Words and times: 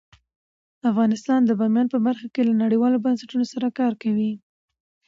افغانستان 0.91 1.39
د 1.45 1.51
بامیان 1.59 1.87
په 1.93 1.97
برخه 2.05 2.27
کې 2.33 2.41
له 2.47 2.53
نړیوالو 2.63 3.03
بنسټونو 3.05 3.45
سره 3.53 3.67
کار 3.79 3.93
کوي. 4.03 4.31